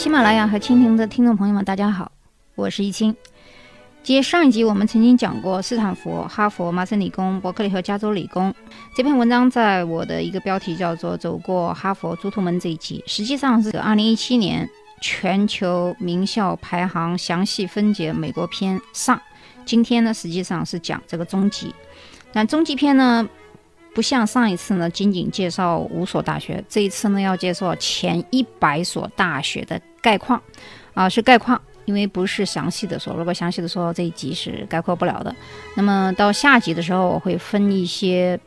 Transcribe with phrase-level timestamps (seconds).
[0.00, 2.10] 喜马拉雅和蜻蜓的听众朋友们，大家好，
[2.54, 3.14] 我是易清。
[4.02, 8.54] 接上一集，我们曾经讲过斯坦福、哈佛、麻省理工、伯克利和加州理工
[8.96, 14.66] 这篇文章，在我的一个标题叫做《走过哈佛猪头门》这一集，实际上是二零一七年
[15.02, 19.20] 全球名校排行详细分解美国篇上。
[19.66, 21.74] 今天呢，实际上是讲这个中级，
[22.32, 23.28] 但中级篇呢，
[23.94, 30.40] 不像上一次呢，仅仅介绍五所大学，这一次呢，要介绍前一百所大学的概况，
[30.94, 31.60] 啊，是概况。
[31.86, 35.34] 因为不是详细的说，如果详细的说，这一集是概括不了的。
[35.74, 38.38] 那么到下集的时候，我会分一些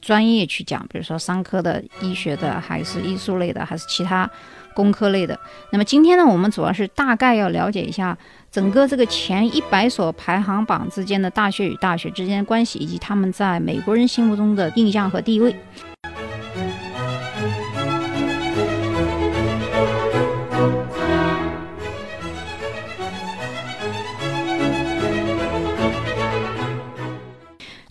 [0.00, 4.28] 专业去讲，比如说商科的、医学的，还是艺术类的，还是其他
[4.74, 5.38] 工科类的。
[5.70, 8.16] 那么今天呢，我们主要是大概要了解一下
[8.50, 15.54] 整个这个前一百所排行榜之间的大学与大学之间的关系，以及他们在美国人心目中的印象和地位。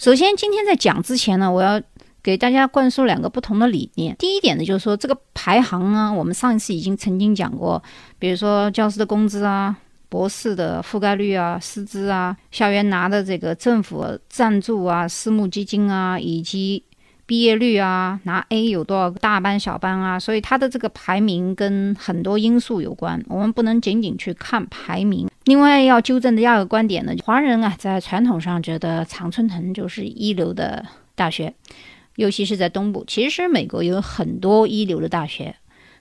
[0.09, 1.79] 首先，今天在讲之前呢，我要
[2.23, 4.15] 给大家灌输两个不同的理念。
[4.17, 7.79] 第一点呢，就是说这个排行啊，我们上一次已经曾经讲过，
[8.17, 9.77] 比如说教师的工资啊、
[10.09, 16.83] 博士的覆盖率啊、师资啊、校园拿的这个政府赞助啊、私募基金啊，以及
[17.29, 23.23] 毕业率啊，拿 A 有多少个大班、小班啊，所以它的这个排名跟很多因素有关。
[23.27, 25.29] 我们不能仅仅去看排名。
[25.43, 31.53] 另外要纠正的第二个观点呢，华人啊在传统上觉得常春藤就是一流的大学，
[32.15, 33.05] 尤其是在东部。
[33.05, 35.55] 其实美国有很多一流的大学，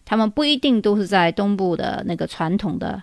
[0.07, 3.03] 他们不一定都是在东部的那个传统的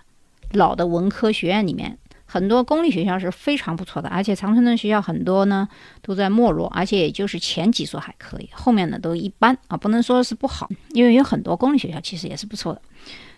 [0.54, 2.00] 老的文科学院里面，
[2.36, 4.10] 很多公立学校是非常不错的。
[4.10, 5.66] 而且长春的学校很多呢
[6.02, 12.82] 都在没落，而且也就是前几所还可以，后面的都一般啊，不能说是不好，因为有很多公立学校其实也是不错的。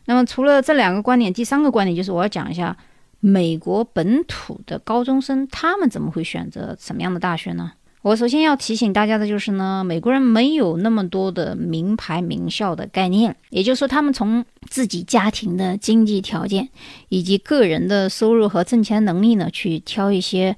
[0.05, 2.75] 那么除了这两个观点，第三个观点就是我要讲一下。
[3.19, 7.71] 美国本土的高中生，他们怎么会选择什么样的大学呢？
[8.01, 16.69] 我首先要提醒大家的就是呢，美国人没有那么多的名牌名校的概念，也就是说，他们从自己家庭的经济条件
[17.09, 20.55] 以及个人的收入和挣钱能力呢，去挑一些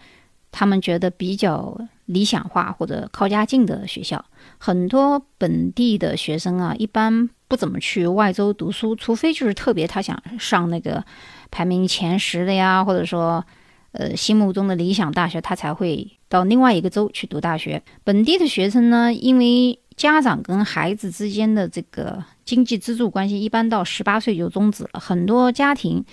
[0.51, 4.23] 他们觉得比较理想化或者靠家近的学校。
[4.57, 11.03] 很多本地的学生啊，一般不怎么去外州读书，除非就是特别他想上那个。
[11.51, 13.43] 排名前十的呀，或者说，
[13.93, 17.81] 呃，心目中的理想大学，他才会到另外一个州去读大学。
[18.05, 24.99] 本地的学生呢，因为家长跟孩子之间的这个经济资助关系，一般到十八岁就终止了。
[24.99, 26.05] 很多家庭，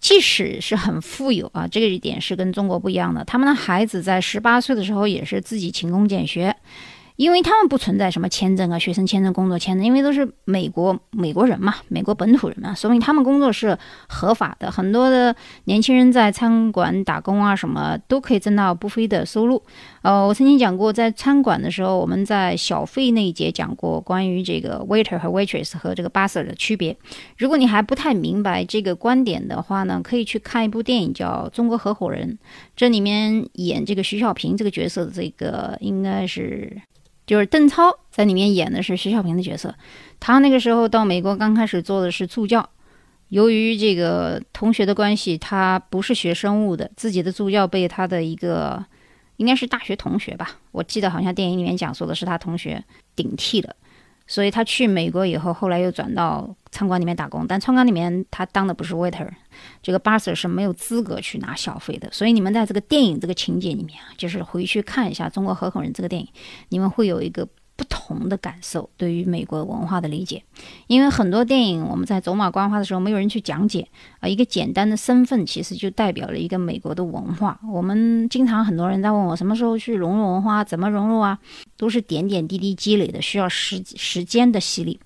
[0.00, 6.56] 即使是很富有啊，这个一点是跟中国不一样的，他们的孩子在十八岁的时候也是自己勤工俭学。
[7.18, 13.76] 因为他们不存在什么签证啊，学生签证、工作签证，因为都是美国美国人嘛，美国本土人嘛，说明他们工作是
[14.08, 14.70] 合法的。
[14.70, 15.34] 很多的
[15.64, 19.60] 年轻人在餐馆打工啊，什么都可以挣到不菲的收入。
[20.02, 26.96] 呃，我曾经讲过，在餐馆的时候，我们在小费那一节讲过关于这个 waiter 和 waitress 和这个 busser 的区别。
[27.36, 32.38] 如果你还不太明白这个观点的话呢，可以去看一部电影叫《中国合伙人》，
[32.76, 36.80] 这里面演这个徐小平这个角色的这个应该是。
[37.28, 39.74] 就是邓超在里面演的是徐小平的角色，
[40.18, 42.66] 他那个时候到美国刚开始做的是助教，
[43.28, 48.82] 由于这个同学的关系，他不是学生物的，自己的助教被他的一个
[49.36, 52.82] 应该是大学同学吧，我记得好像电影里面讲述的是他同学
[53.14, 53.76] 顶替了。
[54.28, 59.28] 所以他去美国以后，后来又转到餐馆里面打工，但餐馆里面他当的不是 waiter，
[59.82, 62.08] 这个 busser 是没有资格去拿小费的。
[62.12, 66.28] 所以你们在这个电影这个情节里面啊，就是回去看一下《中国合伙人》这个电影，
[66.68, 67.48] 你们会有一个。
[68.16, 70.42] 同的感受，对于美国文化的理解，
[70.86, 73.86] 因为很多电影我们在走马观花的时候，没有人去讲解
[74.20, 74.28] 啊。
[74.28, 77.60] 一个简单的身份，其实就代表了一个美国的文化。
[77.70, 81.38] 我们经常很多人在问我，什么时候去融入文化，怎么融入啊？
[81.76, 84.98] 都是点点滴滴积累的，需要时时间的洗礼。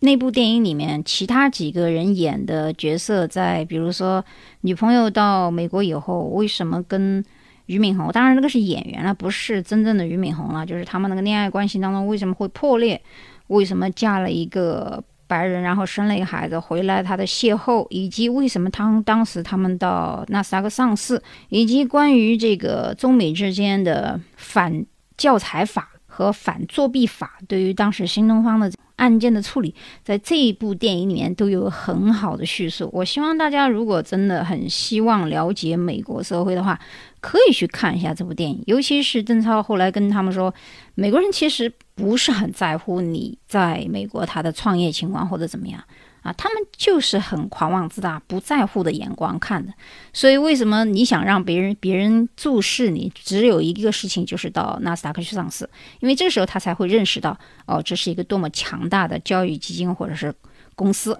[0.00, 4.24] 那部电影里面，其他几个人演的角色，在比如说
[4.62, 7.24] 女朋友到美国以后，为什么跟？
[7.68, 10.66] 俞敏洪，当然那个是演员了，不是真正的俞敏洪了。
[10.66, 13.00] 就是他们那个恋爱关系当中为什么会破裂？
[13.48, 17.02] 为什么嫁了一个白人，然后生了一个孩子回来？
[17.02, 24.84] 他的邂逅，以及为什么他当时他们到纳斯达克上市，以及关于这个中美之间的反
[25.16, 28.72] 教材法和反作弊法，对于当时新东方的。
[28.98, 29.74] 案件的处理，
[30.04, 32.90] 在这一部电影里面都有很好的叙述。
[32.92, 36.78] 我希望大家如果真的很希望了解美国社会的话，
[37.20, 38.62] 可以去看一下这部电影。
[38.66, 40.52] 尤其是邓超后来跟他们说，
[40.94, 45.82] 美国人其实不是很在乎你在美国他的创业情况或者怎么样
[46.28, 49.72] 啊，他们就是很狂妄自大、不在乎的眼光看的。
[50.12, 55.68] 所以，为什么你想让别人别人注视你，只有一个事情，就是到纳斯达克去上市，
[56.00, 60.34] 因为这时候他才会认识到，哦，这是一个多么强大的教育基金或者是
[60.74, 61.18] 公司。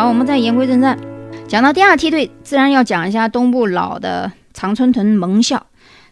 [0.00, 0.98] 好，我们再言归正传，
[1.46, 5.66] 讲到第二梯队，自然要讲一下东部老的常春藤盟校，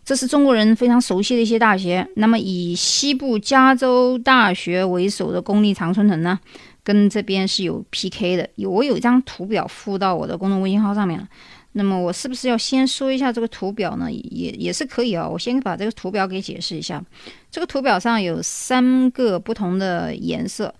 [0.04, 2.06] 这是中国人非常熟悉的一些大学。
[2.16, 6.38] 那么以西部加州大学为首的公立常春藤呢，
[6.84, 8.46] 跟这边是有 PK 的。
[8.56, 11.26] 有我有一张图表附到我的公众微信号上面了。
[11.72, 14.12] 那么我是不是要先说一下这个图表呢？
[14.12, 15.26] 也也是可以啊。
[15.26, 17.02] 我先把这个图表给解释一下。
[17.50, 20.74] 这个图表上有三个不同的颜色。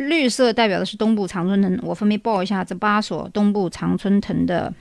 [0.00, 4.72] 绿色代表的是东部常春藤，我分别报一下这八所东部常春藤的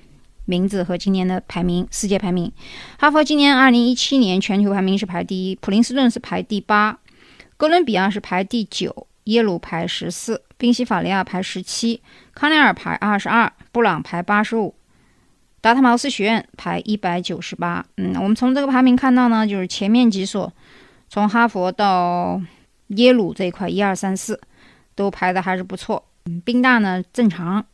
[0.46, 2.50] 名字和今年的排名，世界排名。
[2.98, 6.98] 哈佛今年二零一七年全球排名是排第一，普林斯顿是排第八，
[7.58, 12.02] 哥伦比亚是排第九，耶鲁排十四，宾夕法尼亚排十七，
[12.34, 14.74] 康奈尔排二十二，布朗排八十五，
[15.60, 17.86] 达特茅斯学院排一百九十八。
[17.98, 20.54] 嗯，我们从这个排名看到呢，就是前面几所，
[21.10, 22.42] 从哈佛到
[22.88, 24.40] 耶鲁这一块，一二三四。
[25.00, 27.66] 都排的还是不错，嗯宾大呢正常，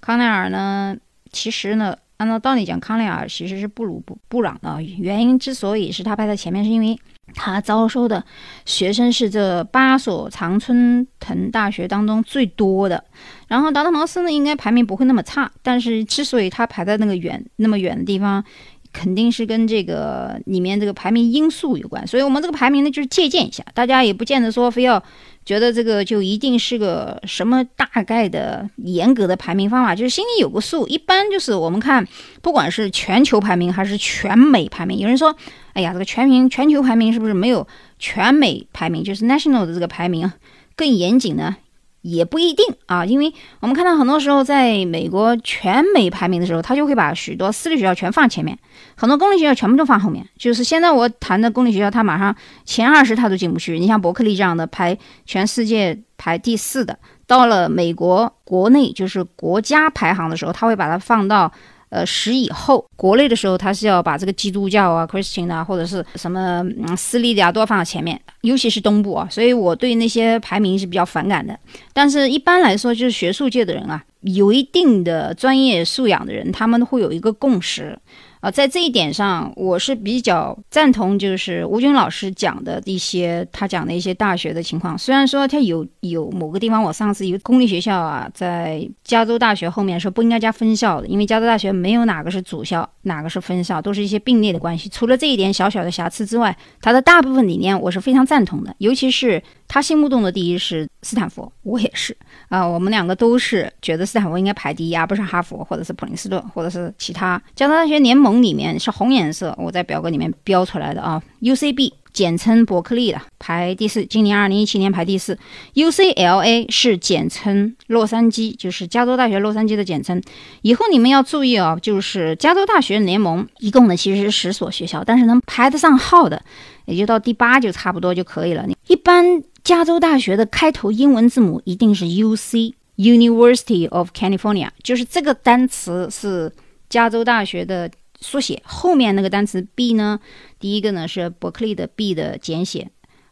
[0.00, 0.96] 康奈尔呢，
[1.30, 4.82] 其实呢，按照道理讲，康奈尔其实是不如布布朗的。
[4.82, 6.98] 原因之所以是他排在前面，是因为
[7.34, 8.24] 他招收的
[8.64, 13.04] 学生是这八所常春藤大学当中最多的。
[13.46, 18.42] 然后达特茅斯呢，应该排名不会那么差，但是之所以他排在那个远那么远的地方。
[18.92, 25.02] 肯定是跟这个里面这个排名因素有关，所以我们这个排名呢就是借鉴一下，大家也不见得说非要
[25.44, 30.86] 觉得这个就一定是个什么大概的严格的排名方法，就是心里有个数。
[30.88, 32.06] 一般就是我们看，
[32.42, 35.34] 不管是全球排名还是全美排名，有人说，
[35.72, 37.66] 哎呀，这个全名全球排名是不是没有
[37.98, 40.30] 全美排名，就是 national 的这个排名
[40.76, 41.56] 更严谨呢？
[42.02, 48.58] 也不一定啊，因为我们看到很多时候，在美国全美排名的时候，他就会把许多私立学校全放前面，
[48.96, 50.26] 很多公立学校全部都放后面。
[50.38, 53.78] 就是现在我谈的公立学校，他马上前二十他都进不去。
[53.78, 61.52] 你像伯克利这样的排全世界排第四的，到了美国国内就是国家排行的时候，他会把它放到。
[61.90, 71.58] 呃，十以后，国内的时候，他是要把这个基督教啊、Christian 啊，或者是什么嗯私立的啊，都要放到前面，尤其是东部啊，所以我对那些排名是比较反感的。
[71.92, 77.98] 但是一般来说，就是学术界的人啊，有一定的专业素养的人，他们会有一个共识。
[78.40, 84.96] 啊，在这一点上，我是比较赞同，就是吴军老师讲的一些，他讲的一些大学的情况。
[84.96, 94.88] 虽然说他有有某个地方，我上次一个公立学校啊，在加州大学后面说不应该加分校的，因为加州大学没有哪个是主校，哪个是分校，都是一些并列的关系。
[94.88, 99.42] 除了这一点小小的瑕疵之外，他的大部分理念我是非常赞同的，尤其是。
[99.72, 102.16] 他心目中的第一是斯坦福，我也是
[102.48, 107.40] 啊，我们两个都是觉得斯坦福应该排第一，而不是哈佛或者是普林斯顿或者是其他。
[107.54, 111.20] 加州大学联盟红里面是红颜色，我在表格里面标出来的啊。
[111.42, 115.36] UCB 简称伯克利的排第四，今年二零一七年排第四。
[115.74, 120.22] UCLA 是简称洛杉矶，就是加州大学洛杉矶的简称。
[120.62, 126.40] 以后你们要注意哦，就是加州大学联盟一共呢其实是十所学校，但是能排得上号的。
[126.86, 128.64] 也就到第八就差不多就可以了。
[128.86, 136.52] 一般加州大学的开头英文字母一定是 U C，University of California，就是这个单词是
[136.88, 137.88] 加州大学的
[138.20, 138.62] 缩写。
[138.64, 140.20] 后面那个单词 B 呢，
[140.58, 142.90] 第一个呢是伯克利的 B 的简写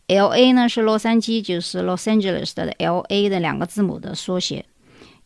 [0.08, 4.64] ，L A 呢是洛杉矶，就是 Los Angeles 的 L A 的两个字母的缩写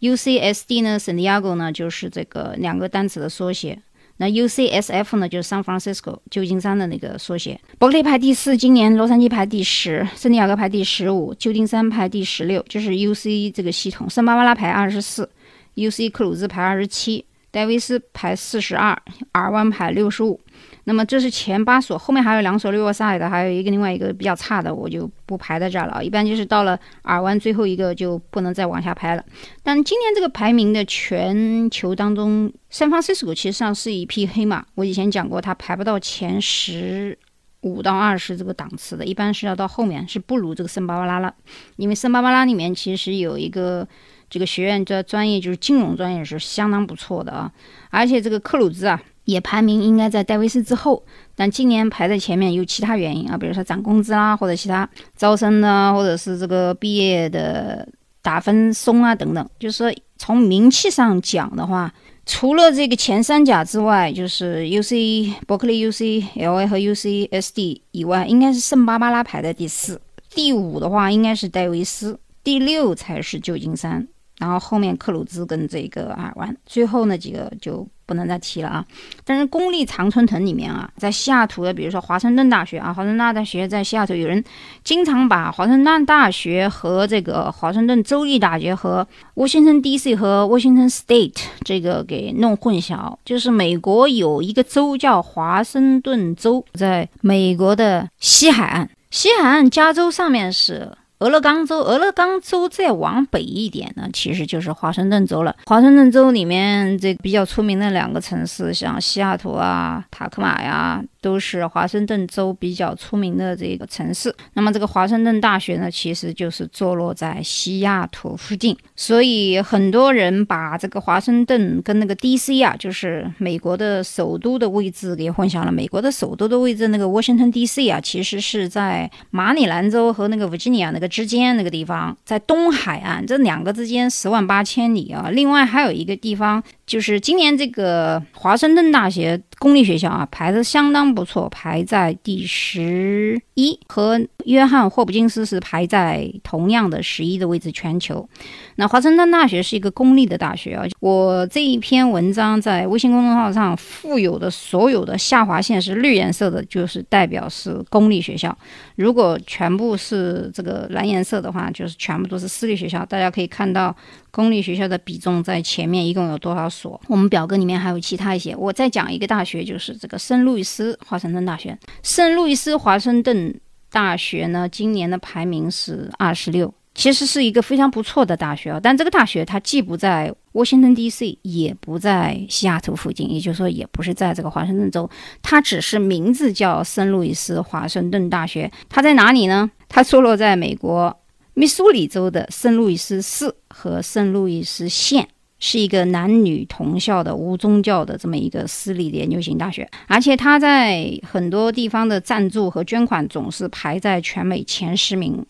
[0.01, 3.81] ，U C S D 呢，San Diego 呢就是这个两个单词的缩写。
[4.19, 7.59] 那 UCSF 呢，就是 San Francisco 旧金山的那个缩写。
[7.79, 14.09] 伯克利排第四，今年洛杉矶排第十，圣地亚哥排第十五，旧金山排第十六，就是 UC 这个系统。
[14.09, 15.29] 圣巴巴拉排二十四
[15.75, 20.41] ，UC 克鲁兹排二十七，戴维斯排四十二，尔湾排六十五。
[20.85, 26.05] 那么这是前八所，后面还有两所 Riverside，还有一个另外一个比较差的，我就不排在这儿了。
[26.05, 29.25] 一般就是到了尔湾最后一个就不能再往下排了。
[29.63, 34.65] 但今年这个排名的全球当中，San Francisco 其实上是一匹黑马。
[34.75, 37.17] 我以前讲过，它排不到前十
[37.61, 41.33] 五到二十这个档次的，一般是要到后面，是不如这个圣巴巴拉了。
[41.77, 43.87] 因为圣巴巴拉里面其实有一个
[44.33, 47.53] 这个学院的专业就是金融专业是相当不错的啊，
[47.91, 49.01] 而且这个克鲁兹啊。
[49.25, 51.01] 也排名应该在戴维斯之后，
[51.37, 54.87] 但今年排在前面有其他原因啊，比如说涨工资啦，或者其他
[55.17, 57.89] 招生呢，或者是这个毕业的
[58.21, 59.49] 打分松啊等等。
[59.61, 61.95] 就是说从名气上讲的话，
[62.27, 74.09] 除了这个前三甲之外，就是 U C 伯克利、U C L A 和 U C S D 以外，应该是圣巴巴拉排在第四，第五的话应该是戴维斯，第六才是旧金山。
[74.43, 78.85] 然后后面克鲁兹跟这个阿尔湾，最后那几个就不能再提了啊。
[79.25, 84.43] 但是公立常春藤里面啊，在西雅图的，比如说华盛顿大学啊，华盛顿大学在西雅图，有人
[84.83, 89.07] 经常把华盛顿大学和这个华盛顿州立大学和
[89.37, 90.17] Washington D.C.
[90.17, 93.17] 和 Washington State 这个给弄混淆。
[93.25, 100.91] 就是美国有一个州叫华盛顿州，在美国的西海岸，西海岸加州上面是。
[101.23, 105.55] 俄勒冈州，俄勒冈州再往北一点呢，其实就是华盛顿州了。
[105.67, 111.01] 华盛顿州里面这个比较出名的两个城市，像西雅图啊、塔克马呀。
[111.23, 114.35] 都是华盛顿州比较出名的这个城市。
[114.53, 122.61] 那么这个华盛顿大学呢，其实就是坐落在西雅图附近，所以很多人把这个华盛顿跟那个 D.C.
[122.61, 125.71] 啊，就是美国的首都的位置给混淆了。
[125.71, 127.89] 美国的首都的位置，那个 Washington D.C.
[127.89, 135.31] 啊，其实是在马里兰州和那个维吉尼亚那个之间那个地方，在东海岸这两个之间十万八千里啊。
[135.31, 136.63] 另外还有一个地方。
[136.93, 148.29] 就是今年这个华盛顿大学公立学校啊，排的相当不错，排在第十一，和约翰霍普金斯是排在同样的十一的位置，全球。
[148.77, 150.85] 那华盛顿大学是一个公立的大学啊。
[151.01, 158.51] 我这一篇文章在微信公众号上附有的所有的下划线是绿颜色的，就是代表是公立学校；
[158.97, 163.03] 如果全部是这个蓝颜色的话，就是全部都是私立学校。
[163.07, 163.97] 大家可以看到。
[164.33, 166.99] 公立学校的比重在前面一共有多少所？
[167.07, 168.57] 我们表格里面还有其他一些。
[168.57, 171.79] 我再讲一个大学，就是这个圣路易斯华盛顿大学。
[172.03, 173.55] 圣路易斯华盛顿
[173.91, 178.81] 大学呢，今年的排名是二十六，其实是一个非常不错的大学啊。
[178.83, 185.11] 但这个大学它既不在 Washington D.C.，也不在西雅图附近，也就是说，也不是在这个华盛顿州，
[185.43, 188.73] 它只是名字叫圣路易斯华盛顿大学。
[188.89, 189.71] 它在哪里呢？
[189.91, 191.15] 它坐落在美国。
[191.55, 195.29] 密苏里州的圣路易斯市和圣路易斯县
[195.59, 205.45] 是一个男女同校的无宗教的这么一个私立的研究型大学，而且它在很多地方的赞助和捐款总是排在全美前十名，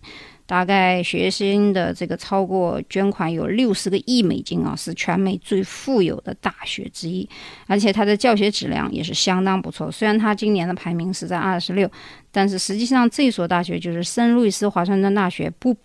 [0.45, 7.27] 大概学生的这个超过捐款有六十个亿美金啊，是全美最富有的大学之一，
[7.69, 9.89] 而且它的教学质量也是相当不错。
[9.89, 11.89] 虽然它今年的排名是在二十六，
[12.33, 15.77] 但是实际上这所大学就是圣路易斯华盛顿大学不。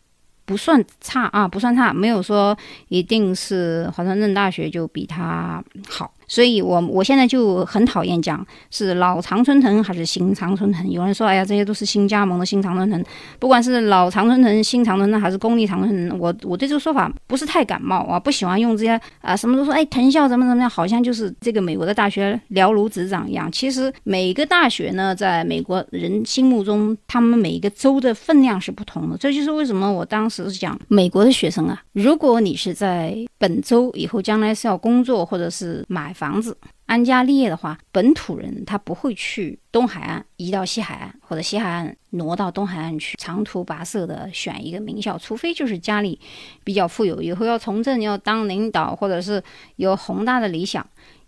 [0.48, 6.12] 不算差啊，不算差，没有说一定是华盛顿大学就比它好。
[6.28, 10.90] 所以，我我现在就很讨厌讲是老常春藤还是新常春藤。
[10.92, 13.02] 有人说，哎呀，这些都是新加盟的新常春藤，
[13.40, 23.50] 不管是老常春藤、新常春藤还是公立常春藤，我我对这个说法不是太感冒啊，不喜欢用这些啊，什么都说，哎，藤校怎么怎么样，好像就是这个美国的大学了如指掌一样。
[23.50, 29.18] 其实每个大学呢，在美国人心目中，他们每一个州的分量是不同的。
[29.18, 36.14] 这就是为什么我当时讲美国的学生啊，如果你是在本州以后将来是要工作或者是买。
[36.18, 36.58] 房子
[36.88, 46.20] 安家立业的话，本土人他不会去东海岸移到西海岸，或者西海岸挪到东海岸去，长途跋涉的选一个名校，除非就是家里
[46.64, 49.44] 比较富有，以后要从政要当领导，或者是
[49.76, 50.84] 有宏大的理想。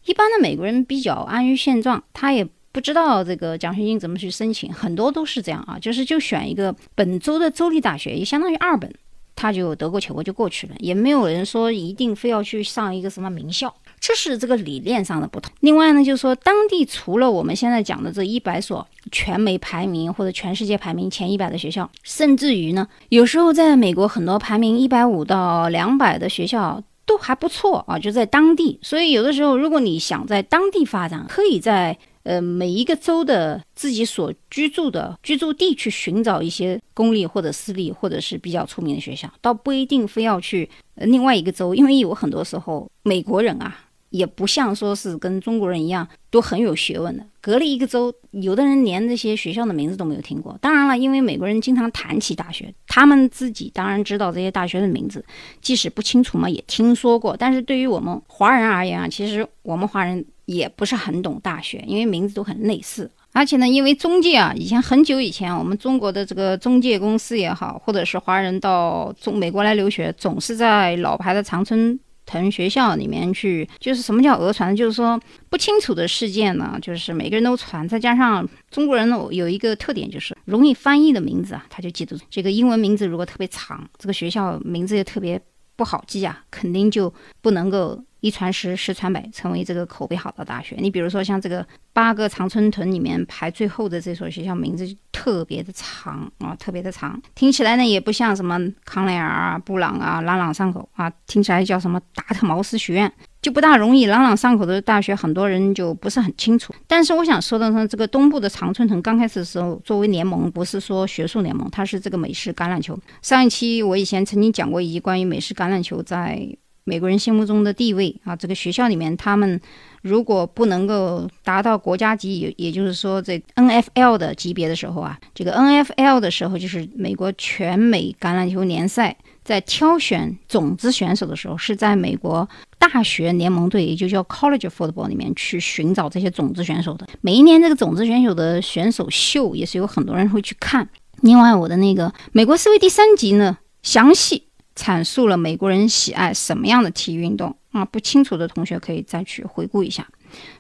[0.05, 8.91] 一般的美国人比较安于现状，他也不知道这个奖学金怎么去申请，很多都是这样啊，就是就选一个本州的州立大学，也相当于二本，
[9.36, 13.72] 他就得过且过就过去了，也没有人说一定非要去上一个什么名校。
[14.00, 15.51] 这是这个理念上的不同。
[15.60, 28.79] 另外呢，就是说，当地除了我们现在讲的这一百所全美排名或者全世界排名前一百的学校，甚至于呢，有时候在美国很多排名一百五到两百的学校都还不错啊，就在当地。
[28.82, 43.77] 所以有的时候，如果你想在当地发展，可以在呃每一个州的自己所居住的居住地去寻找一些公立或者私立或者是比较出名的学校，倒不一定非要去另外一个州，因为有很多时候美国人啊。
[44.09, 50.57] 也不像说是跟中国人一样都很有学问的，隔了一个州，有的人连这些学校的名字都没有听过。
[50.59, 55.23] 当然了，因为美国人经常谈起大学，他们自己当然知道这些大学的名字，
[55.61, 57.35] 即使不清楚嘛，也听说过。
[57.37, 63.09] 但是对于我们华人而言啊，其实我们华人也不是很懂大学，因为名字都很类似。
[63.31, 71.99] 而且呢，因为中介啊，以前很久以前，我们中国的这个中介公司也好，或者是华人到中美国来留学，总是在老牌的长春。
[72.29, 74.75] 腾学校里面去，就是什么叫讹传？
[74.75, 75.19] 就是说
[75.50, 82.15] 不清楚的事件呢，就是每个人都传，再加上中国人呢有一个特点，就是容易翻译的名字啊，他就记住。
[82.29, 85.41] 这个英文名字如果特别长，这个学校名字也特别
[85.75, 88.00] 不好记啊，肯定就不能够。
[88.21, 90.75] 一传十，十传百，成为这个口碑好的大学。
[90.79, 103.11] 你比如说，像这个八个常春藤里面排最后的这所学校，名字就特别的长啊，特别的长，听起来呢也不像什么康奈尔啊、布朗啊，朗朗上口啊，听起来叫什么达特茅斯学院，
[103.41, 106.73] 就不大容易朗朗上口的大学，很多人就不是很清楚。
[106.88, 112.99] 但是我想说的是，这个东部的常春藤刚开始的时候，作为联盟，不是说学术联盟，它是这个美式橄榄球。
[113.21, 116.57] 上一期我以前曾经讲过一集关于美式橄榄球在。
[116.89, 119.62] 美国人心目中的地位啊，这个学校里面，他们
[120.01, 137.05] 如果不能够达到国家级，也也就是说这 N F L 的级别的时候啊，这个 N F L 的时候就是美国全美橄榄球联赛在挑选种子选手的时候，是在美国大学联盟队，也就叫 College Football 里面去寻找这些种子选手的。
[137.22, 140.89] 每一年这个种子选手的选手秀也是有很多人会去看。
[141.22, 144.49] 另外，我的那个美国思维第三集呢，详细。
[144.79, 147.83] 阐述了美国人喜爱什么样的体育运动啊？
[147.83, 150.07] 不清楚的同学可以再去回顾一下。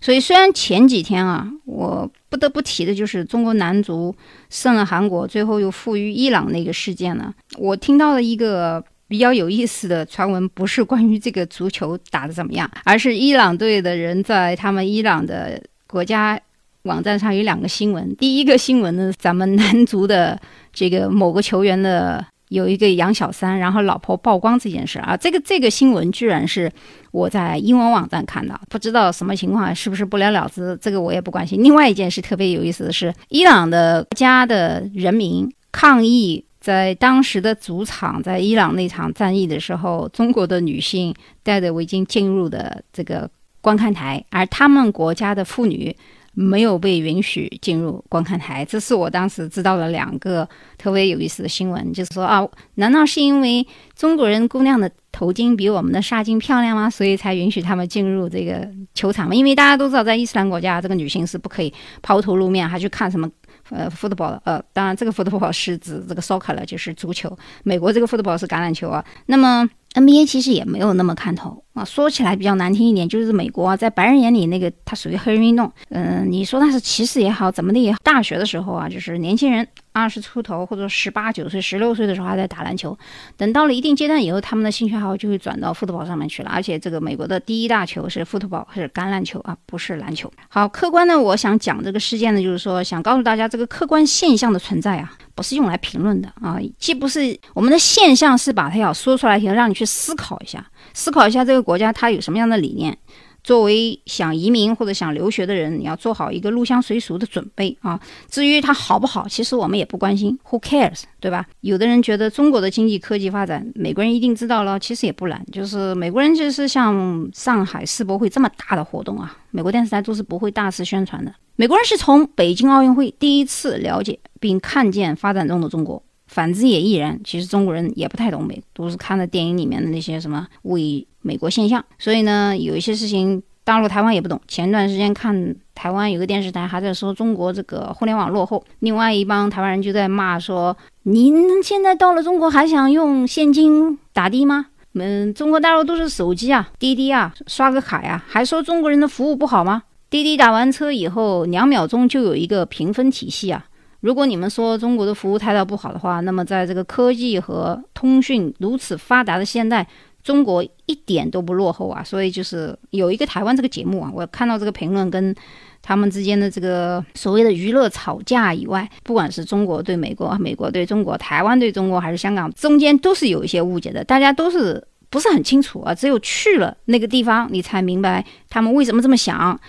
[0.01, 4.13] 所以，虽然前几天啊，我不得不提的就是中国男足
[4.49, 7.33] 胜了韩国，最后又负于伊朗那个事件呢。
[7.57, 16.37] 我听到了一个比较有意思的传闻，不是关于这个足球打得怎么样，而是伊朗队的人在他们伊朗的国家
[16.83, 18.13] 网站上有两个新闻。
[18.17, 20.37] 第一个新闻呢，咱们男足的
[20.73, 22.25] 这个某个球员的。
[22.49, 26.71] 有一个杨小三，然后老婆曝光这件事啊，这个这个新闻居然是
[27.11, 30.77] 我在英文网站看到，不知道什么情况，是不是不了了之？
[30.81, 31.63] 这个我也不关心。
[31.63, 41.13] 另外一件事特别有意思的是，伊朗的家的人民抗议，在当时的主场，在伊朗那场战役的时候，中国的女性
[41.43, 43.29] 戴着围巾进入的这个
[43.61, 45.95] 观看台，而他们国家的妇女。
[46.41, 50.47] 没有被允许进入观看台，这是我当时知道的两个
[50.77, 51.91] 特别有意思的新闻。
[51.91, 56.89] 就是说啊，难道是因为中国人姑娘的头巾比我们的纱巾漂亮吗？
[56.89, 59.35] 所以才允许他们进入这个球场吗？
[59.35, 63.29] 因为大家都知道，在伊斯兰国家，这个女性是不可以抛头露面，还去看什么
[63.69, 67.37] 呃 football 呃，当然这个 football 是指这个 soccer 了，就是足球。
[67.63, 69.03] 美国这个 football 是橄榄球啊。
[69.25, 71.63] 那么 NBA 其实也没有那么看头。
[71.73, 75.71] 啊，说起来比较难听一点，就是美国啊，在白人眼里，那个它属于黑人运动。
[75.89, 82.97] 嗯，你说它是歧视也好，怎么的也好，大学的时候啊，就是年轻人二十出头或者十八九岁、十六岁的时候还在打篮球，
[83.37, 86.49] 等到了一定阶段以后，他们的兴趣爱好就会转到 football 上面去了。
[86.49, 90.29] 而且这个美国的第一大球是 football，是橄榄球啊，不是篮球。
[90.49, 100.65] 好，客观呢，我想讲这个事件呢，就是说想告诉大家，这个客观现象的存在啊，不是用来评论的啊，既不是我们的现象，是把它要说出来，让你去思考一下。
[100.93, 102.97] 思考一下这个国家它有什么样的理念。
[103.43, 107.99] 作为想移民或者想留学的人，你要做好一个入乡随俗的准备啊。
[108.29, 111.45] 至于它好不好，其实我们也不关心，Who cares，对吧？
[111.61, 115.43] 有的人觉得中国的经济科技发展，美国人一定知道了，其实也不难。
[115.51, 121.33] 就是美国人就是像上海世博会这么大的活动啊，美国电视台都是不会大肆宣传的。
[121.55, 126.01] 美国人是从北京奥运会第一次了解并看见发展中的中国。
[126.29, 127.19] 反之也亦然。
[127.25, 131.83] 其实中国人也不太懂美，都是看的电影里面的那些什么伪美国现象。
[131.97, 134.39] 所以呢，有一些事情大陆台湾也不懂。
[134.47, 144.67] 前段时间看台湾有个电视台还在说中国这个互联网落后，另外一帮台湾人就在骂说：“您现在到了中国还想用现金打的吗？
[144.93, 149.83] 嗯，中国大陆都是手机啊、滴滴啊，刷个卡呀，还说中国人的服务不好吗？
[150.09, 153.65] 滴滴打完车以后两秒钟就有一个评分体系啊。”
[154.01, 159.85] 如果你们说中国的服务态度不好的话，那么在这个科技和通讯如此发达的现代，
[160.23, 162.03] 中国一点都不落后啊！
[162.03, 165.35] 所以就是有一个台湾这个节目啊，我看到这个评论跟
[165.81, 175.93] 他们之间的这个所谓的娱乐吵架以外，不管是中国对美国、美国对中国、台湾对中国还是香港，中间都是有一些误解的，大家都是不是很清楚啊？
[175.93, 179.59] 只有去了那个地方，你才明白他们为什么这么想。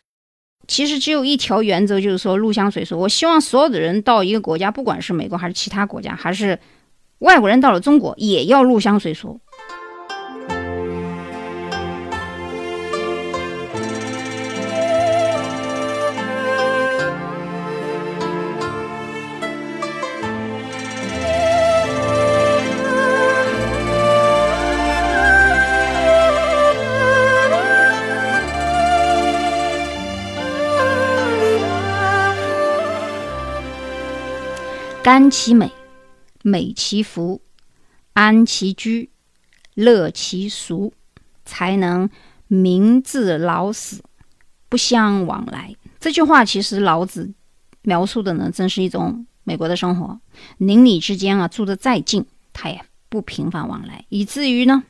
[0.71, 2.97] 其实只有一条原则，就是说入乡随俗。
[2.97, 6.57] 我希望所有的人到一个国家，不管是美国还是其他国家，还是
[7.19, 9.41] 外国人到了中国，也要入乡随俗。
[35.03, 35.73] 甘其美，
[36.43, 37.41] 美其服，
[38.13, 39.09] 安其居，
[39.75, 40.93] 乐其俗，
[41.47, 42.09] 才能
[42.49, 44.03] 民至老死
[44.69, 45.75] 不相往来。
[45.99, 47.33] 这句话其实老子
[47.81, 50.21] 描述的呢，正是一种美国的生活。
[50.59, 54.83] 邻里之间啊，住得再近，他也不频繁往来，以至于呢，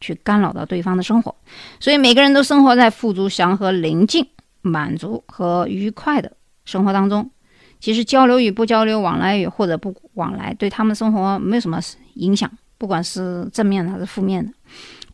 [0.00, 1.34] 去干扰到对方的生活。
[1.78, 4.26] 所以每个人都生活在富足祥和、宁静、
[4.62, 6.32] 满足和愉快的
[6.64, 7.30] 生活当中。
[7.80, 11.80] 其实交流与不交流，往来与或者不往来，对他们生活没有什么
[12.14, 14.52] 影响，不管是正面的还是负面的。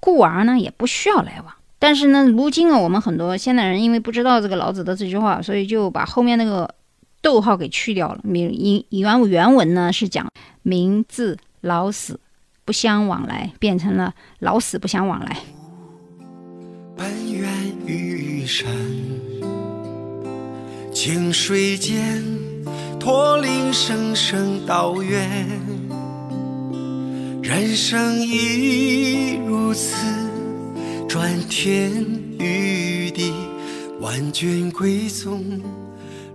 [0.01, 1.55] 故而呢，也不需要来往。
[1.79, 6.73] 但是呢，如今啊，我们很多现代人因为不知道这个老子的这句话，所以就把后面那个
[7.21, 8.21] 逗号给去掉了。
[8.25, 8.51] 原
[8.91, 10.27] 原原文呢是讲
[10.63, 12.19] “民至老死
[12.65, 15.37] 不相往来”，变成了“老死不相往来”。
[16.97, 17.51] 本源
[17.87, 18.67] 于山，
[20.93, 22.23] 清水间，
[23.05, 25.29] 驼铃声声道远。
[27.43, 30.07] 人生亦如此。
[31.07, 32.03] 转天
[32.39, 33.35] 与地，
[34.01, 35.61] 万卷归宗，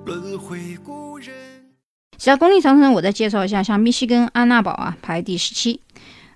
[0.05, 1.33] 轮回故人。
[2.19, 5.81] 其他公立长城，我再介绍一下，像密西根安娜堡啊，排第十七，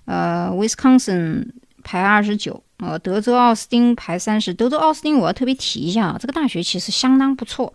[0.06, 1.46] 呃，Wisconsin
[1.84, 4.52] 排二十九，呃，德州奥斯汀排三十。
[4.52, 7.72] 德州奥斯汀我要特别提一下啊，这个大学其实相当不错，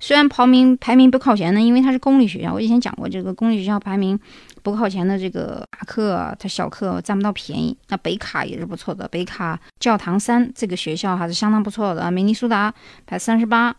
[0.00, 2.52] 虽然排名排名不靠前呢，因为它是公立学校。
[2.52, 4.18] 我以前讲过，这个公立学校排名。
[4.62, 7.74] 不靠前的这个大课，它小课占不到便宜。
[7.88, 12.10] 那北卡也是不错的，北卡教堂山这个学校还是相当不错的。
[12.10, 12.70] 明尼苏达
[13.06, 13.74] 排三十八，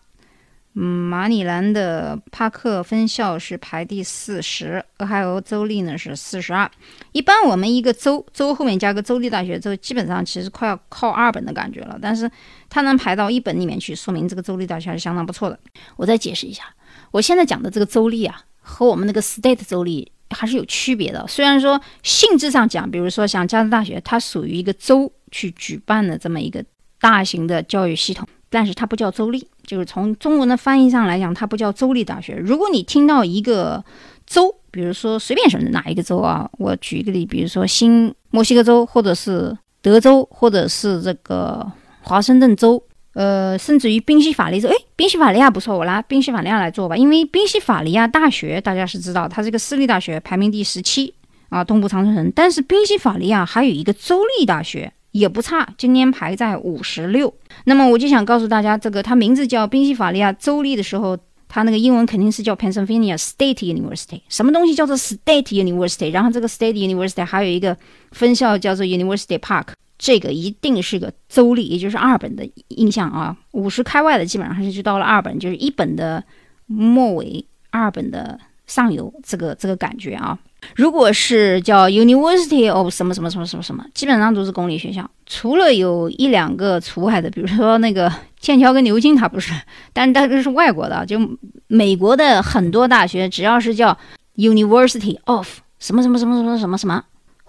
[0.76, 6.70] 嗯，马里兰的帕克分校是排第四十，俄亥俄州立呢是四十二。
[7.12, 12.00] 一般我们一个州州后面加个州立大学，就基本上其实快要靠二本的感觉了。
[12.02, 12.30] 但是
[12.70, 15.60] 它能排到一本里面去，说明这个州立大学还是相当不错的。
[15.98, 16.64] 我再解释一下，
[17.12, 20.12] 我现在讲的这个州立啊，和我们那个 state 州立。
[20.34, 21.28] 还是有区别的。
[21.28, 26.64] 虽然说性质上讲，比如说像加州大学，它属于一个州去举办的这么一个
[27.02, 29.46] 大型的教育系统，但是它不叫州立。
[29.66, 32.36] 就是从中文的翻译上来讲，它不叫州立大学。
[32.36, 33.84] 如果你听到一个
[34.26, 41.72] 州，比如说随便是哪一个州啊，我举一个例，比如说新墨西哥州，或者是德州，或者是这个
[42.02, 42.82] 华盛顿州。
[43.14, 46.96] 呃，甚至于宾夕法利州，哎，宾夕法利亚不错，我拿宾夕法利亚来做吧。
[46.96, 51.14] 因为宾夕法利亚大学大家是知道，它是个私立大学，排名第十七
[51.50, 52.32] 啊，东部长春城。
[52.34, 57.34] 但是宾夕法利亚还有一个州立大学，也不差，今年排在五十六。
[57.66, 64.22] 那么我就想告诉大家，这个它名字叫宾夕法尼亚州立的时候，它那个英文肯定是叫 Pennsylvania State University。
[64.30, 66.12] 什么东西叫做 State University？
[66.12, 67.78] 然后这个 State University 还有一个
[68.12, 69.68] 分校叫做 University Park。
[69.98, 73.38] 这个一定是个州立，也就是二本的印象啊。
[73.52, 76.24] 五十开外的基本上是就到了二本，就是一本的
[76.66, 80.40] 末尾，二本的上游，这个这个感觉啊。
[80.76, 89.54] 如果是叫 University of 什么什么什么什么什么，基本上都是公立学校，除了有一两个除外的，比如说那个 剑桥跟牛津，它不是，
[89.94, 91.20] 但是它这是外国的，就
[91.68, 93.98] 美国的很多大学，只要是叫
[94.36, 95.48] University of
[95.80, 97.04] 什么什么什么什么什么什么。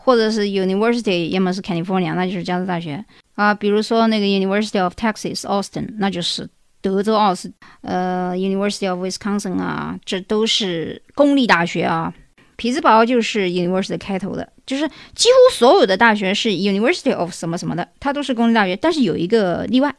[0.04, 3.04] 或者是 University，要么是 California，那就是加州大学
[3.36, 3.54] 啊。
[3.54, 6.48] 比如说那个 University of Texas Austin，那就是
[6.80, 7.52] 德州奥斯。
[7.82, 12.12] 呃，University of Wisconsin 啊，这都是公立大学啊。
[12.56, 18.76] 匹兹堡就是 University 开头的，就是几乎所有的大学是 University of 什么什么的，它都是公立大学。
[18.76, 19.94] 但是有一个例外，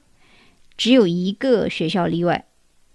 [0.78, 2.46] 只有一个学校例外，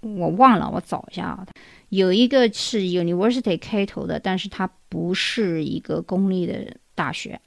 [0.01, 1.47] 我忘了，我找一下啊。
[1.89, 6.77] 有一个是 University 开头的，但是它不是一个公立的。
[6.99, 7.41] 大学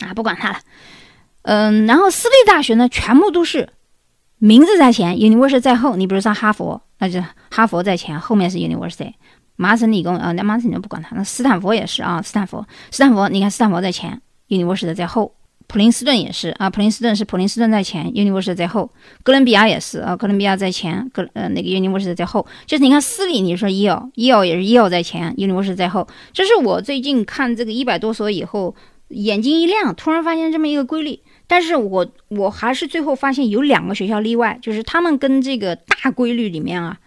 [0.00, 0.58] 啊，不管它了，
[1.42, 3.68] 嗯，然后私立大学呢，全部都是
[4.38, 5.94] 名字在前，University 在后。
[5.94, 9.12] 你比如说哈佛，那就哈佛在前，后面是 University。
[9.56, 11.16] 麻省理工啊，那麻省就不管它。
[11.16, 15.32] 那斯坦福也是啊，斯坦福，斯坦福，你看斯坦福在前，University 在后。
[15.68, 18.88] 普林斯顿也是啊，普林斯顿是普林斯顿在前，University 在后。
[19.24, 22.46] 哥伦比亚也是啊，哥伦比亚在前，哥呃那个 UNIVERSE 在后。
[22.66, 26.06] 就是你看私立，你说 Yale，Yale 也是 Yale 在前，University 在后。
[26.32, 28.74] 这是我最近看这个一百多所以后。
[29.10, 36.98] 眼睛一亮，突然发现这么一个规律，但是我我还是最后发现有两个学校例外，就是他们跟这个大规律里面啊，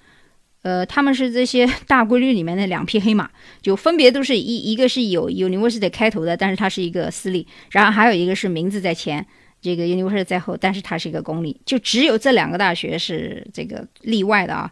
[0.61, 3.29] 呃，他们是这些 大规律里面的两匹黑马，
[3.61, 9.25] 就分别都是一一个是有 university 开头的，但是它是一个私立，然后还有一个是名字在前，
[9.61, 14.69] 这个 university 在后，但是它是一个公立，就只有这两个大学是这个例外的啊。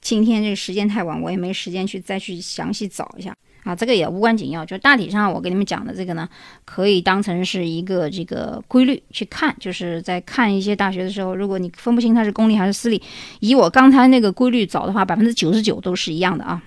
[0.00, 3.34] 今天这个时间太晚，我也没时间去再去详细找一下。
[3.64, 6.28] 啊，这个也无关紧要，就大体上我给你们讲的这个呢，
[6.64, 13.02] 可以当成是一个这个规律去看，就是在看一些大学的时候，如果你分不清它是公立还是私立，
[13.40, 16.62] 以我刚才那个规律找的话，百分之九十九都是一样的啊。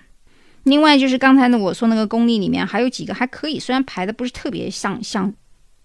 [0.63, 5.33] 另外就是刚才呢我说那个公立里面还有几个还可以，虽然排的不是特别像像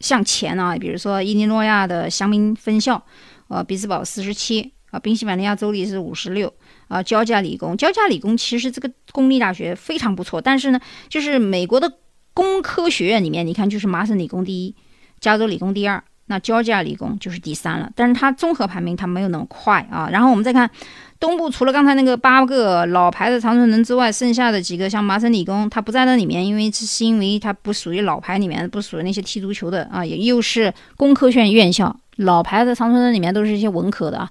[0.00, 3.00] 向前啊，比如说伊利诺亚的香槟分校，
[3.48, 6.52] 呃，比兹堡四十七啊，宾夕法尼亚州立是五十六
[6.92, 11.90] 啊，交加理工，交加理工其实这个公立大学非常不错，但是呢，就是美国的
[12.34, 14.74] 工科学院里面，你看就是麻省理工第一，
[15.20, 16.02] 加州理工第二。
[16.26, 20.08] 那交加理工就是第三了，但是它综合排名它没有那么快啊。
[20.10, 20.70] 然后我们再看
[21.18, 31.94] 东部，除了刚才那个八个老牌的长春藤之外，剩下的几个像麻省理工，它不在那里面，因为是因为它不属于老牌里面，不属于那些踢足球的啊，也又是工科院院校。
[32.22, 34.28] 老牌的长春藤里面都是一些文科的，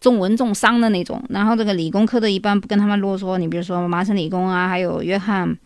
[0.00, 1.22] 重文重商的那种。
[1.30, 5.56] 然后这个理工科的一般不跟他们啰嗦，你比如说麻省理工啊，还有约翰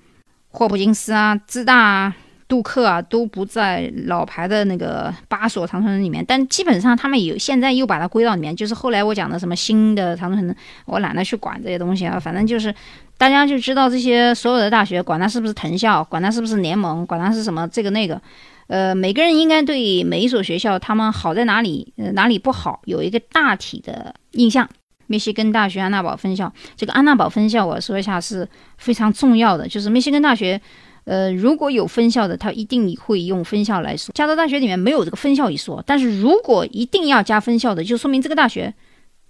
[0.50, 1.76] 霍普金斯啊，浙大。
[1.76, 2.14] 啊。
[2.48, 8.56] 杜克啊都不在老牌的那个八所长春藤里面，但基本上他们有现在又把它归到里面。
[8.56, 12.18] 就是后来我讲的什么新的长春藤，我懒得去管这些东西啊。
[12.18, 12.74] 反正就是
[13.18, 18.18] 大家就知道这些所有的大学，管它是不是藤校，管它是不是联盟，管它是什么这个那个，
[18.68, 24.68] 呃，每个人应该对每一所学校他们好在哪里，哪里不好有一个大体的印象。
[25.10, 30.60] 密西根大学安娜堡分校，这个安娜堡分校我说一下是非常重要的，就是密西根大学。
[31.04, 34.12] 呃，如果有分校的，他一定会用分校来说。
[34.12, 38.74] 加州大学里面没有这个分校一说，但是如果一定要加分校的，就说明这个大学，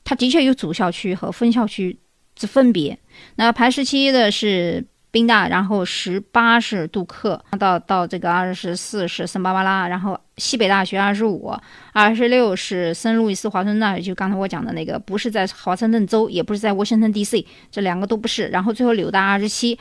[0.02, 1.96] 它的确有主校区和分校区
[2.34, 2.98] 之分别。
[3.36, 11.52] 那排十七的是宾大，然后十八是杜克，到到这个二十四是圣巴巴拉，然后西北大学二十五，
[11.92, 18.48] 二十六是圣路易斯华盛顿大学，就刚才我讲的那个，不是在华盛顿州，也不是在沃盛顿 D.C.，这两个都不是。
[18.48, 19.78] 然后最后柳大二十七。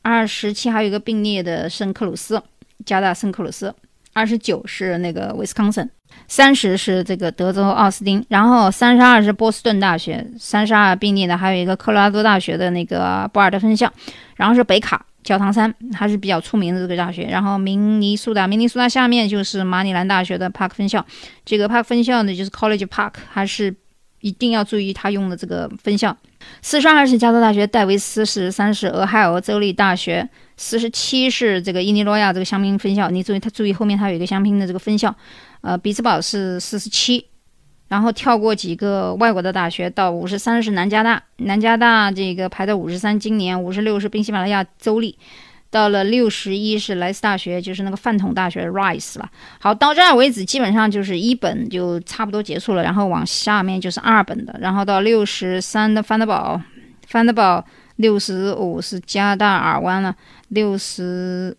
[0.00, 2.40] 二十七还有一个并列的圣克鲁斯，
[2.86, 3.74] 加大圣克鲁斯。
[4.18, 5.88] 二十九是那个 Wisconsin，，
[6.26, 13.88] 三十是这个德州奥斯汀，然后三十二是波士顿大学，三十二并列的还有一个科罗拉多大学的那个博尔德分校，
[14.34, 17.28] 然后是北卡教堂山，还是比较出名的这个大学。
[17.30, 21.06] 然后明尼苏达，明尼苏达下面就是马里兰大学的 Park 分校，
[21.44, 23.72] 这个 Park 分校呢就是 College Park，还是
[24.20, 26.16] 一定要注意他用的这个分校。
[26.62, 33.10] 四十二是加州大学戴维斯，四十三是俄亥俄州立大学，四十七是这个伊利诺亚这个香槟分校。
[33.10, 35.14] 你注意，他注意后面它有一个香槟的这个分校。
[35.60, 37.26] 呃，比兹堡是四十七，
[37.88, 45.18] 然后跳过几个外国的大学，到五十三是南加大，南加大这个排在五十三，今年五十六是宾夕法尼亚州立。
[45.70, 49.30] 到了六十一是莱斯大学，就是那个饭桶大学 Rice 了。
[49.60, 56.58] 好，到这儿为止，基本上就是一本就差不多结束了，然后往下面就是二本的，然后到六十三的范德堡，
[57.06, 57.62] 范德堡
[57.96, 60.16] 六十五是加大尔湾了，
[60.48, 61.54] 六十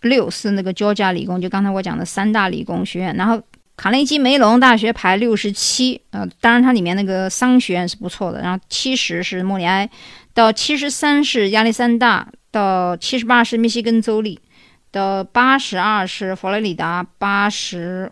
[0.00, 3.40] 六是那个交加理工，就刚才我讲的三大理工学院，然后
[3.76, 9.88] 卡内基梅隆大学排六十七，呃，当然它里面那个商学院是不错的，然后七十是莫里埃，
[10.34, 12.26] 到七十三是亚历山大。
[12.56, 14.40] 到七十八是密西根州立，
[14.90, 18.10] 到八十二是佛罗里达，八十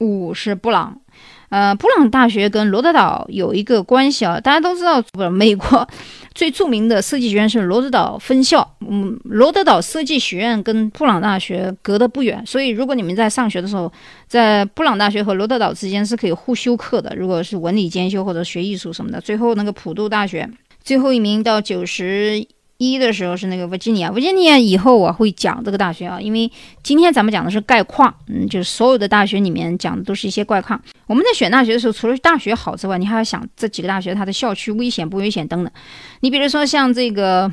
[0.00, 1.00] 五是布朗。
[1.48, 5.88] 呃，布朗大学跟罗德岛有一个关系啊，大家都知道，不，美国
[6.34, 8.76] 最著名的设计学院是罗德岛分校。
[8.86, 13.90] 嗯，罗德岛设计学院跟布朗大学隔得不远，所以如果你们在上学的时候，
[14.26, 17.16] 在布朗大学和罗德岛之间是可以互修课的。
[17.16, 20.46] 如果是文理兼修或者学艺术什么的，最后那个普渡大学
[20.82, 22.46] 最后一名到九十。
[22.78, 26.50] 一的时候是那个维吉尼亚，维吉尼亚以后我会讲这个大学啊，因为
[26.82, 30.80] 今天咱们讲的是概况，嗯，就是所有的大学里面讲的都是一些概况。
[31.06, 35.72] 我们在选大学的时候，除了大学好之外，你还要想这几个大学它的校区危险不危险等等。
[36.20, 37.50] 你比如说像这个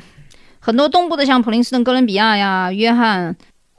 [0.60, 3.34] 很多东部的，像普林斯顿、哥伦比亚呀、约翰。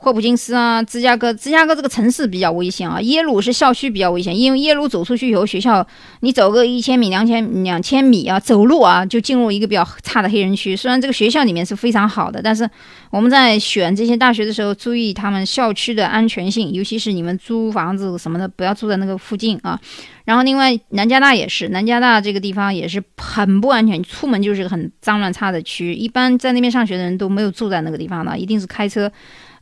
[0.06, 3.02] 霍普金斯啊，芝加哥，芝加哥这个城市比较危险啊。
[3.02, 5.84] 耶鲁是校区比较危险，因为耶鲁走出去以后，学校
[6.20, 10.76] 你走个一千米、两千两千米啊，走路啊就进入一个比较差的黑人区。
[10.76, 12.70] 虽然这个学校里面是非常好的，但是
[13.10, 19.80] 我们在选这些大学的时候，注意他们校区的安全性，尤其是你们租房子什么的，不要住在那个附近啊。
[20.24, 25.96] 然后另外南加大也是，南加大这个地方也是很不安全，出门就是个很脏乱差的区。
[25.96, 29.12] 一般在那边上学的人都没有住在那个地方的，一定是开车。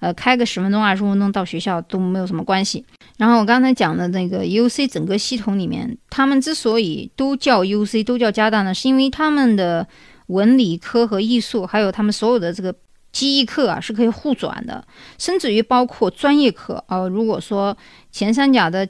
[0.03, 2.83] 呃，开个十分钟、二十分钟到学校都没有什么关系。
[3.17, 9.87] 然后我刚才讲的那个 U C 整个系统里面，他们之所以都叫 U C，都叫加大呢，是因为他们的
[10.27, 12.75] 文理科和艺术，还有他们所有的这个
[13.13, 14.85] 记忆课啊，是可以互转的，
[15.17, 17.07] 甚至于包括专业课啊。
[17.07, 17.77] 如果说
[18.11, 18.85] 前三甲的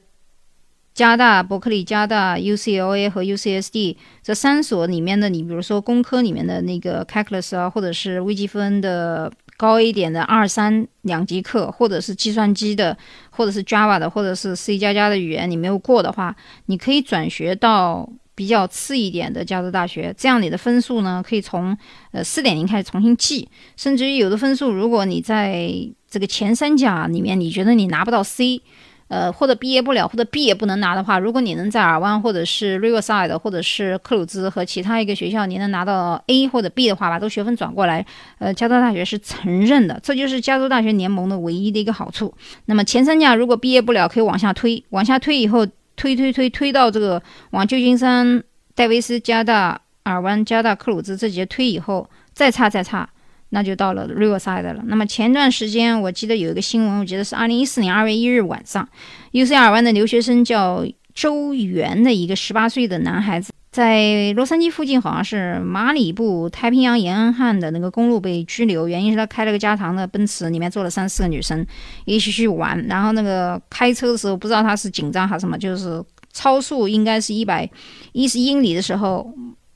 [0.93, 9.31] 加大、伯克利加大、U C L A 和 U C S D 这三所里面的，你比如说工科里面的那个 Calculus 啊，或者是微积分的。
[9.55, 12.97] 高一点的二三两级课，或者是计算机的，
[13.29, 20.13] 或者是 Java 的，或者是 C 加加的语言，你没有过的话，你可以转学到比较次一点的加州大学。
[20.17, 21.77] 这样你的分数呢，可以从
[22.11, 25.71] 呃四点零开始重新记，甚至于有的分数，如果你在
[26.09, 28.63] 这个前三甲里面，你觉得你拿不到 C。
[29.13, 38.03] 呃，或者毕业不了，或者毕业不能拿的话，如果你能在尔湾或者是 Riverside 或者是克鲁兹和其他一个学校，你能拿到 A 或者 B 的话，把这个学分转过来，
[38.39, 42.33] 呃，加州大学是承认的，这就是加州大学联盟的唯一的一个好处。
[42.65, 45.63] 那么前三甲如果毕业不了，可以往下推，往下推以后，
[45.95, 47.21] 推推推推到这个
[47.51, 48.41] 往旧金山、
[48.73, 53.07] 戴维斯、加大、尔湾、加大、克鲁兹这些推以后，再差再差。
[53.53, 54.83] 那就到了 Riverside 了。
[54.87, 58.89] 那么前段时间我记得有一个新闻，我记得是二零一四年二月一日晚上
[59.31, 71.63] ，UC 尔湾的留学生叫周元的一个十八岁的男孩子，在洛杉矶附近好像是马里布太平洋沿岸的那个公路被拘留，原因是他开了个加长的奔驰，里面坐了三四个女生
[72.05, 77.69] 一起去玩，然后那个开车的时候不知道他是紧张还是什么，就是超速应该是一百
[78.13, 79.31] 一十英里的时候。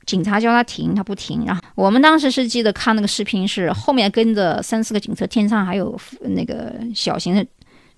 [0.08, 1.44] 警察叫他停，他不停。
[1.44, 7.46] 然后我们当时是记得看那个视频，是后面跟着三四个警车，天上还有那个小型的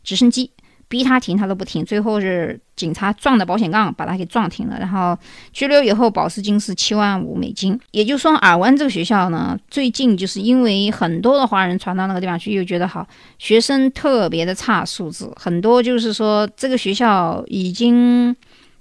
[0.02, 0.50] 直升机，
[0.88, 1.84] 逼他停，他都不停。
[1.84, 4.76] 最后是警察撞的保险杠，把他给撞停了。
[4.80, 5.16] 然后
[5.52, 7.78] 拘留以后，保释金是七万五美金。
[7.92, 13.06] 也就是说，尔湾这个学校呢，最近就是因为很多的华人传到那个地方去，又觉得好，
[13.38, 18.34] 学生特别的差素质，很多就是说这个学校已经。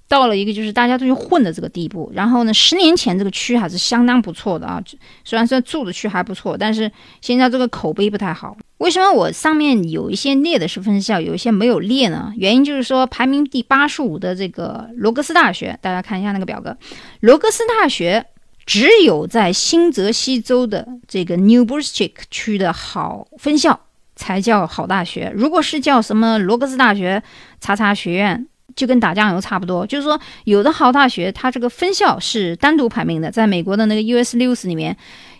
[0.10, 4.84] 到了一个就是大家都去混的这个地步，然后呢，十年前这个区还是相当不错的啊，
[5.24, 6.92] 虽然说住的区还不错，但是
[7.22, 8.58] 现在这个口碑不太好。
[8.80, 12.34] 为什么我上面有一些列的是分校，有一些没有列呢？
[12.38, 16.76] 原因就是说排名第八十五的这个罗格斯大学，大家看一下那个表格，
[17.20, 18.26] 罗格斯大学
[18.66, 23.80] 只有在新泽西州的这个 New Brunswick 区的好分校
[24.16, 27.22] 才叫好大学，如果是叫什么罗格斯大学、
[27.62, 28.48] 叉叉学院。
[28.76, 34.96] 就跟打酱油差不多，就是说，有的好大学它这个分校是单独排名的，在美国的那个 US News 里面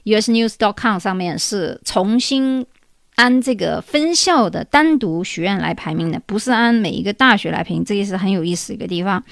[0.06, 2.66] ，US News dot com 上面是重新
[3.16, 9.24] 按这个分校的单独学院来排名的，不是按每一个大学来评，这也是很有意思一个地方。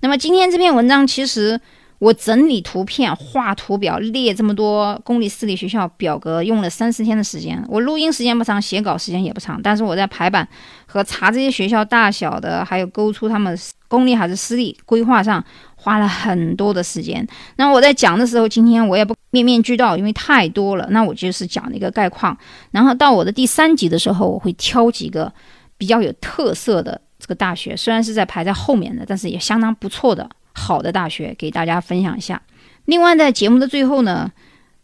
[0.00, 1.60] 那么今天这篇文章其实。
[2.02, 7.64] 我整理图片、画图表、列这么多公立、私立学校表格，用了三四天的时间。
[7.68, 10.46] 我录音时间不长，写稿时间也不长，但是我在排版
[10.84, 15.44] 和查这些学校大小的，还有勾出他们公立还是私立规划上，
[15.76, 17.24] 花了很多的时间。
[17.54, 20.88] 那我在讲的时候，今天我也不面面俱到，因为太多了。
[20.90, 22.36] 那我就是讲了一个概况，
[22.72, 25.32] 然后到我的第三集的时候，我会挑几个
[25.78, 30.28] 比较有特色的这个大学，虽然是在排在后面的，但是也相当不错的。
[30.62, 32.40] 好的大学给大家分享一下。
[32.84, 34.30] 另外，在节目的最后呢，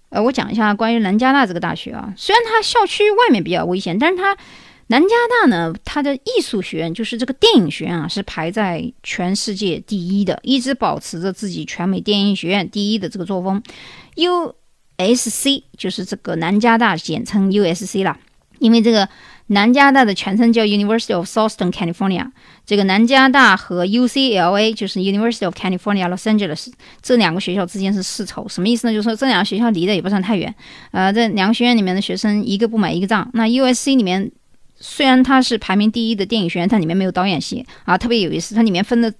[0.08, 2.12] 呃，我讲一下关于南加大这个大学啊。
[2.16, 4.36] 虽然它校区外面比较危险，但是它
[4.88, 13.62] 南加大呢，它的艺术学院就是这个电影学院啊，是排在全世界第一的，一直保持着自己全美电影学院第一的这个作风。
[14.16, 18.18] USC 就是这个南加大，简称 USC 啦，
[18.58, 19.08] 因为这个。
[19.48, 22.30] 南加大的全称叫 University of Southern California，
[22.66, 28.92] 这个南加大和 UCLA 就是 University of California Los Angeles 这两个学校之间是世仇，什么意思呢？
[28.92, 30.54] 就是说这两个学校离得也不算太远，
[30.90, 33.28] 呃，这两个学院里面的学生一个不买一个账。
[33.32, 34.30] 那 USC 里面
[34.76, 39.12] 虽然它是排名第一的电影学院，它里面没有导演系啊，特别有意思，它里面分的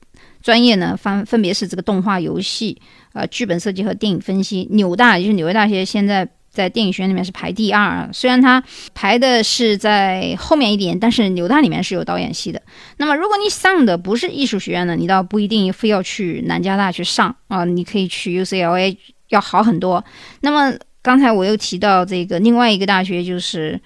[0.43, 2.79] 专业呢分分别是这个动画、游戏、
[3.14, 4.69] 呃剧本设计和电影分析。
[4.73, 6.29] 纽大就是纽约大学现在。
[6.59, 8.61] 在电影学院里面是排第二，虽然它
[8.92, 12.61] 排的是在后面一点，但是纽大里面是有导演系的。
[12.97, 18.97] 那么如果你上的不是艺术学院呢，你倒不一定非要去南加大去上啊，你可以去 UCLA，
[19.29, 20.05] 要好很多。
[20.40, 23.81] 那么刚才我又提到这个另外一个大学，就是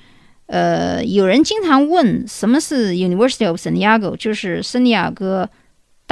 [0.46, 5.50] 呃，有人经常问什么是 University of San Diego，就是圣地亚哥。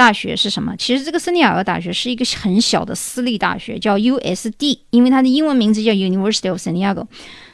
[0.01, 0.75] 大学是什么？
[0.77, 7.05] 其实这个圣地亚哥大学是一个很小的私立大学，叫 USD，因为它的英文名字叫 University of San Diego。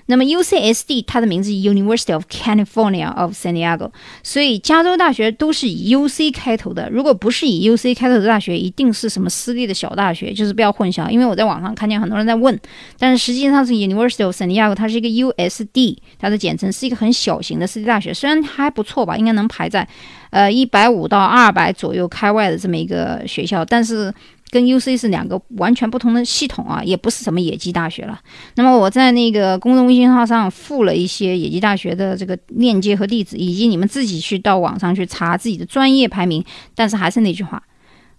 [0.08, 3.92] 那么 UCSD 它的名字 University of California of San Diego，
[4.24, 6.90] 所以加州大学都是以 UC 开头的。
[6.90, 11.10] 如果不是以 UC 开头的大学，一定是什么私立的小大学，就是不要混淆。
[11.10, 12.58] 因为我在网上看见很多人在问，
[12.98, 19.88] 但是实际上是 University of San Diego，它是一个 USD，它的简称是一个很小型的私立大学，虽然还不错吧，应该能排在
[20.30, 24.14] 呃一百五到二百左右开外的这么一个学校，但是。
[24.58, 28.20] 跟 U C 是两个完全不同的系统啊，也不是什么野鸡大学了。
[28.56, 36.44] 那么我在那个公众微信号上附了一些野鸡大学的这个链接和地址，以及你们自己去到网上去查自己的专业排名。
[36.74, 37.62] 但是还是那句话，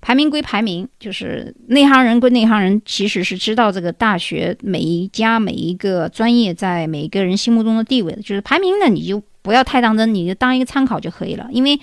[0.01, 8.23] 排名归排名，就是内行人归内行人，其实是知道这个大学每一家每一个专业在每一个人心目中的地位的。
[8.23, 11.81] 就是排名呢，你就不要太当真，你就当一个参考就可以了，因为。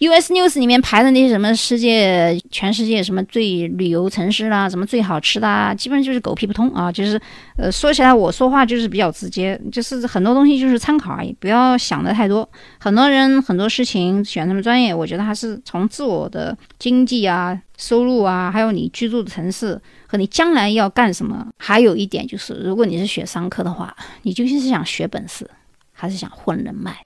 [0.00, 6.90] US News 里面排的那些什么世界、全世界什么最旅游城市啦，什么最好吃的啊，基本上就是狗屁不通啊。
[6.92, 7.20] 就是
[7.56, 12.48] 呃，说起来我说话就是比较直接，就是很多东西就是参考而已，不要想的太多。
[12.78, 21.44] 很多人很多事情选什么专业，我觉得还是从自我的经济啊、收入啊，还有你居住的城市和你将来要干什么。
[21.56, 25.50] 还有一点就是，如果你是学商科的话，你究竟是想学本事，
[25.92, 26.96] 还是想混人脉？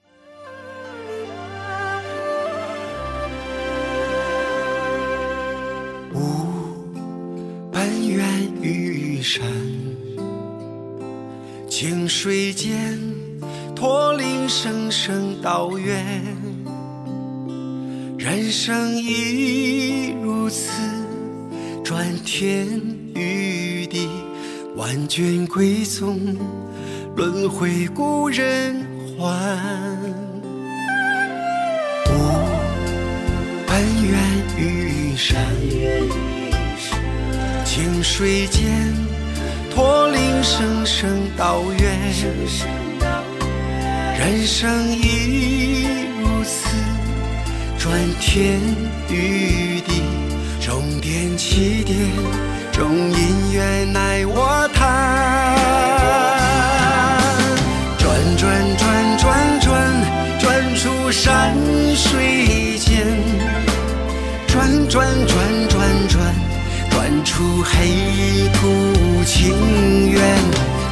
[9.23, 9.41] 山，
[11.69, 12.99] 清水间，
[13.73, 16.05] 驼铃声声道远。
[18.17, 20.69] 人生亦如此，
[21.83, 22.67] 转天
[23.15, 24.09] 与地，
[24.75, 26.19] 万卷归宗，
[27.15, 28.85] 轮回故人
[29.17, 29.25] 还。
[32.07, 32.11] 无
[33.67, 34.19] 恩怨
[35.17, 35.37] 山，
[37.65, 38.69] 清水间。
[39.73, 41.99] 驼铃声声道远，
[44.19, 45.87] 人生已
[46.21, 46.69] 如此，
[47.79, 48.59] 转天
[49.09, 50.03] 与地，
[50.61, 51.97] 终点起点，
[52.71, 55.57] 终因缘奈我叹。
[57.97, 59.71] 转转转转转，
[60.39, 61.55] 转出山
[61.95, 63.07] 水间，
[64.89, 66.35] 转转转转
[66.89, 70.21] 转出黑土情缘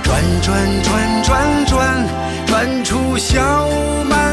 [0.03, 2.07] 转转转转转
[2.47, 3.67] 转出小
[4.09, 4.30] 满